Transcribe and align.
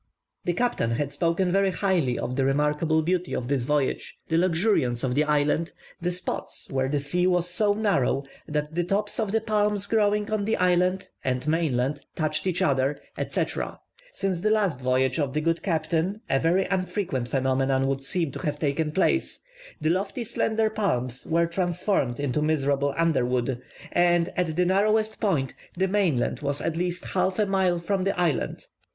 The 0.45 0.53
captain 0.53 0.89
had 0.89 1.13
spoken 1.13 1.51
very 1.51 1.69
highly 1.69 2.17
of 2.17 2.35
the 2.35 2.43
remarkable 2.43 3.03
beauty 3.03 3.33
of 3.35 3.47
this 3.49 3.65
voyage, 3.65 4.17
the 4.29 4.37
luxuriance 4.39 5.03
of 5.03 5.13
the 5.13 5.25
island, 5.25 5.73
the 6.01 6.11
spots 6.11 6.67
where 6.71 6.89
the 6.89 6.99
sea 6.99 7.27
was 7.27 7.47
so 7.47 7.73
narrow 7.73 8.23
that 8.47 8.73
the 8.73 8.83
tops 8.83 9.19
of 9.19 9.31
the 9.31 9.39
palms 9.41 9.85
growing 9.85 10.31
on 10.31 10.45
the 10.45 10.57
island 10.57 11.09
and 11.23 11.45
mainland 11.47 12.01
touched 12.15 12.47
each 12.47 12.63
other, 12.63 12.97
etc. 13.15 13.79
Since 14.11 14.41
the 14.41 14.49
last 14.49 14.81
voyage 14.81 15.19
of 15.19 15.33
the 15.33 15.41
good 15.41 15.61
captain, 15.61 16.21
a 16.27 16.39
very 16.39 16.65
unfrequent 16.65 17.27
phenomenon 17.29 17.85
would 17.87 18.01
seem 18.01 18.31
to 18.31 18.39
have 18.39 18.57
taken 18.57 18.91
place 18.91 19.41
the 19.79 19.91
lofty 19.91 20.23
slender 20.23 20.71
palms 20.71 21.27
were 21.27 21.45
transformed 21.45 22.19
into 22.19 22.41
miserable 22.41 22.91
underwood, 22.97 23.61
and, 23.91 24.29
at 24.35 24.55
the 24.55 24.65
narrowest 24.65 25.19
point, 25.21 25.53
the 25.77 25.87
mainland 25.87 26.39
was 26.39 26.59
at 26.59 26.75
least 26.75 27.05
half 27.13 27.37
a 27.37 27.45
mile 27.45 27.77
from 27.77 28.01
the 28.01 28.19
island. 28.19 28.65